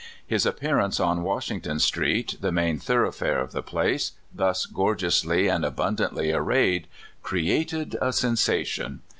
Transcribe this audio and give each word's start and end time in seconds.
His 0.25 0.47
appearance 0.47 0.99
on 0.99 1.21
Washington 1.21 1.77
Street, 1.77 2.35
the 2.41 2.51
main 2.51 2.79
thoroughfare 2.79 3.39
of 3.39 3.51
the 3.51 3.61
place, 3.61 4.13
thus 4.33 4.65
gorgeously 4.65 5.47
and 5.47 5.63
abundantly 5.63 6.31
arrayed, 6.31 6.87
created 7.21 7.95
a 8.01 8.11
sensation. 8.11 9.01